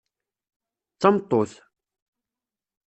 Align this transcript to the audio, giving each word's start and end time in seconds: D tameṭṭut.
D 0.93 0.97
tameṭṭut. 1.01 1.51